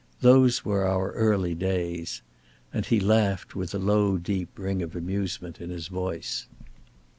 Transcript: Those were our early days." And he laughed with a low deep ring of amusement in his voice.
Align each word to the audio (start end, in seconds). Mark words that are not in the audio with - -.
Those 0.21 0.65
were 0.65 0.83
our 0.87 1.11
early 1.11 1.53
days." 1.53 2.23
And 2.73 2.87
he 2.87 2.99
laughed 2.99 3.55
with 3.55 3.75
a 3.75 3.77
low 3.77 4.17
deep 4.17 4.49
ring 4.57 4.81
of 4.81 4.95
amusement 4.95 5.61
in 5.61 5.69
his 5.69 5.89
voice. 5.89 6.47